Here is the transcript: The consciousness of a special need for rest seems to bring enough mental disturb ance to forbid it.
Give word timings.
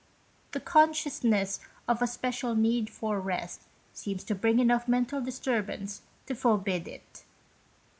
The 0.53 0.59
consciousness 0.59 1.59
of 1.87 2.01
a 2.01 2.07
special 2.07 2.55
need 2.55 2.89
for 2.89 3.19
rest 3.19 3.67
seems 3.93 4.23
to 4.23 4.33
bring 4.33 4.57
enough 4.57 4.87
mental 4.87 5.21
disturb 5.21 5.69
ance 5.69 6.01
to 6.25 6.33
forbid 6.33 6.87
it. 6.87 7.23